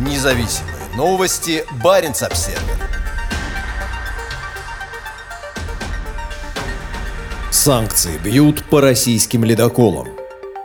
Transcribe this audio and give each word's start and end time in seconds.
Независимые 0.00 0.76
новости. 0.96 1.62
Барин 1.84 2.12
обсерва 2.12 2.58
Санкции 7.50 8.16
бьют 8.24 8.64
по 8.64 8.80
российским 8.80 9.44
ледоколам. 9.44 10.08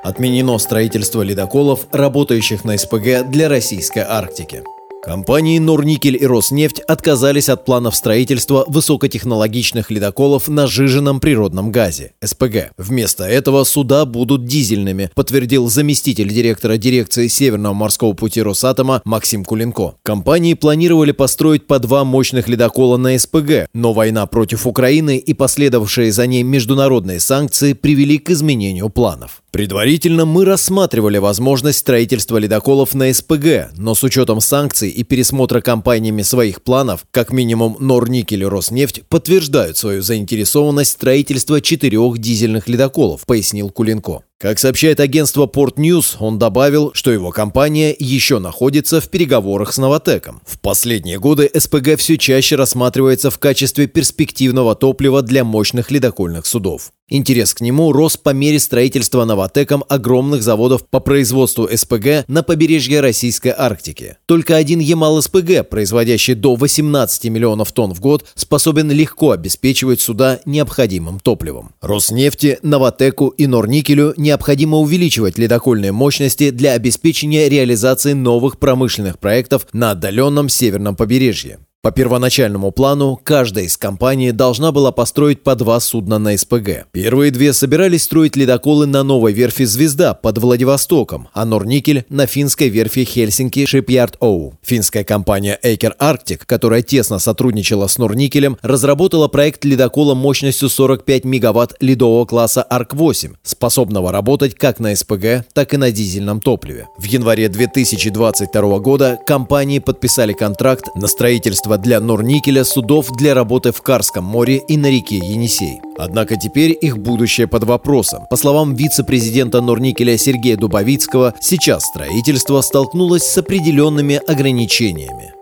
Отменено 0.06 0.58
строительство 0.58 1.21
ледоколов, 1.21 1.88
работающих 1.92 2.63
на 2.63 2.78
СПГ 2.78 3.29
для 3.29 3.50
российской 3.50 4.05
Арктики. 4.07 4.63
Компании 5.06 5.60
«Норникель» 5.60 6.18
и 6.20 6.26
«Роснефть» 6.26 6.80
отказались 6.80 7.48
от 7.48 7.64
планов 7.64 7.96
строительства 7.96 8.66
высокотехнологичных 8.68 9.92
ледоколов 9.92 10.48
на 10.48 10.66
жиженном 10.66 11.20
природном 11.20 11.72
газе– 11.72 12.14
СПГ. 12.24 12.72
Вместо 12.76 13.23
этого 13.23 13.66
суда 13.66 14.05
будут 14.05 14.46
дизельными, 14.46 15.12
подтвердил 15.14 15.70
заместитель 15.70 16.30
директора 16.30 16.78
дирекции 16.78 17.28
Северного 17.28 17.73
морского 17.73 18.14
пути 18.14 18.41
Росатома 18.41 19.04
Максим 19.05 19.46
Куленко. 19.46 19.94
Компании 20.02 20.55
планировали 20.55 21.12
построить 21.12 21.68
по 21.68 21.77
два 21.77 22.04
мощных 22.04 22.48
ледокола 22.48 22.98
на 22.98 23.16
СПГ, 23.20 23.68
но 23.76 23.94
война 23.94 24.26
против 24.26 24.66
Украины 24.66 25.18
и 25.18 25.35
последовавшие 25.35 26.12
за 26.12 26.26
ней 26.26 26.41
международные 26.41 27.20
санкции 27.20 27.74
привели 27.74 28.18
к 28.18 28.32
изменению 28.32 28.90
планов. 28.90 29.44
Предварительно 29.55 30.26
мы 30.26 30.44
рассматривали 30.44 31.18
возможность 31.18 31.77
строительства 31.77 32.36
ледоколов 32.40 32.94
на 32.94 33.13
СПГ, 33.13 33.70
но 33.77 33.96
с 33.96 34.04
учетом 34.04 34.41
санкций 34.41 34.90
и 34.90 35.04
пересмотра 35.04 35.62
компаниями 35.62 36.23
своих 36.23 36.62
планов, 36.62 37.05
как 37.09 37.32
минимум 37.32 37.77
Норникель 37.80 38.44
и 38.44 38.46
Роснефть 38.46 39.04
подтверждают 39.08 39.77
свою 39.77 40.02
заинтересованность 40.02 40.90
в 40.90 40.94
строительстве 40.96 41.62
четырех 41.62 42.18
дизельных 42.18 42.68
ледоколов, 42.68 43.26
пояснил 43.26 43.70
Кулинко. 43.70 44.23
Как 44.45 44.59
сообщает 44.59 44.99
агентство 44.99 45.48
Port 45.48 45.77
News, 45.77 46.17
он 46.20 46.38
добавил, 46.38 46.91
что 46.94 47.09
его 47.09 47.31
компания 47.31 47.95
еще 47.98 48.38
находится 48.38 49.02
в 49.02 49.09
переговорах 49.09 49.73
с 49.73 49.80
Новотеком. 49.80 50.40
В 50.45 50.59
последние 50.59 51.18
годы 51.18 51.49
СПГ 51.51 51.98
все 51.98 52.15
чаще 52.20 52.55
рассматривается 52.55 53.32
в 53.32 53.40
качестве 53.40 53.88
перспективного 53.88 54.76
топлива 54.76 55.23
для 55.23 55.43
мощных 55.43 55.90
ледокольных 55.90 56.46
судов. 56.46 56.91
Интерес 57.07 57.54
к 57.54 57.62
нему 57.62 57.91
рос 57.91 58.18
по 58.18 58.32
мере 58.32 58.57
строительства 58.57 59.26
Новотеком 59.26 59.84
огромных 59.90 60.41
заводов 60.41 60.88
по 60.88 60.99
производству 60.99 61.70
СПГ 61.71 62.27
на 62.27 62.41
побережье 62.41 62.99
Российской 62.99 63.54
Арктики. 63.55 64.18
Только 64.25 64.56
один 64.56 64.79
Ямал-СПГ, 64.79 65.69
производящий 65.69 66.34
до 66.34 66.56
18 66.56 67.25
миллионов 67.25 67.72
тонн 67.73 67.94
в 67.94 68.00
год, 68.00 68.25
способен 68.34 68.90
легко 68.90 69.31
обеспечивать 69.31 70.01
суда 70.01 70.40
необходимым 70.46 71.19
топливом. 71.19 71.75
Роснефти, 71.79 72.57
Новотеку 72.63 73.28
и 73.28 73.46
Норникелю 73.46 74.16
необходимо 74.36 74.78
увеличивать 74.80 75.38
ледокольные 75.38 75.94
мощности 75.94 76.50
для 76.50 76.74
обеспечения 76.74 77.47
реализации 77.47 78.12
новых 78.12 78.59
промышленных 78.59 79.18
проектов 79.18 79.66
на 79.72 79.91
отдаленном 79.91 80.50
северном 80.50 80.97
побережье. 80.97 81.59
По 81.86 81.91
первоначальному 81.91 82.72
плану, 82.72 83.19
каждая 83.24 83.66
из 83.66 83.78
компаний 83.78 84.31
должна 84.31 84.72
была 84.72 84.91
построить 84.91 85.44
по 85.44 85.53
два 85.53 85.80
судна 85.80 86.18
на 86.18 86.36
СПГ. 86.36 86.88
Первые 86.91 87.30
две 87.30 87.53
собирались 87.53 88.06
строить 88.06 88.36
ледоколы 88.36 88.88
на 88.88 89.03
новой 89.03 89.34
верфи 89.34 89.66
«Звезда» 89.66 90.16
под 90.16 90.40
Владивостоком, 90.40 91.28
а 91.31 91.46
Норникель 91.46 92.03
на 92.09 92.25
финской 92.25 92.69
верфи 92.69 93.03
Хельсинки 93.03 93.68
Shipyard 93.72 94.16
O. 94.19 94.53
Финская 94.63 95.03
компания 95.03 95.59
Эйкер 95.62 95.96
Arctic, 96.00 96.41
которая 96.47 96.81
тесно 96.81 97.19
сотрудничала 97.19 97.86
с 97.86 98.00
Норникелем, 98.00 98.58
разработала 98.63 99.28
проект 99.28 99.63
ледокола 99.63 100.16
мощностью 100.16 100.69
45 100.69 101.24
мегаватт 101.25 101.75
ледового 101.81 102.25
класса 102.25 102.66
Арк-8, 102.68 103.36
способного 103.44 104.12
работать 104.12 104.56
как 104.56 104.80
на 104.80 104.96
СПГ, 104.96 105.46
так 105.53 105.75
и 105.75 105.78
на 105.78 105.91
дизельном 105.91 106.41
топливе. 106.41 106.88
В 106.97 107.03
январе 107.03 107.47
2022 107.47 108.80
года 108.80 109.19
компании 109.28 109.78
подписали 109.78 110.34
контракт 110.34 110.88
на 110.96 111.06
строительство 111.06 111.75
строительства 111.75 111.78
для 111.78 112.00
Норникеля 112.00 112.63
судов 112.63 113.12
для 113.18 113.34
работы 113.34 113.72
в 113.72 113.81
Карском 113.81 114.23
море 114.23 114.57
и 114.57 114.78
на 114.78 114.88
реке 114.90 115.18
Енисей. 115.18 115.81
Однако 115.97 116.35
теперь 116.35 116.77
их 116.81 116.97
будущее 116.97 117.47
под 117.47 117.63
вопросом. 117.63 118.25
По 118.29 118.38
словам 118.38 118.75
вице-президента 118.75 119.61
Норникеля 119.61 120.17
Сергея 120.17 120.57
Дубовицкого, 120.57 121.33
сейчас 121.39 121.85
строительство 121.85 122.61
столкнулось 122.61 123.23
с 123.23 123.38
определенными 123.38 124.22
ограничениями. 124.27 125.33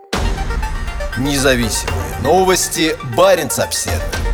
Независимые 1.17 2.17
новости. 2.23 2.95
Барин 3.15 3.49
обседный. 3.57 4.32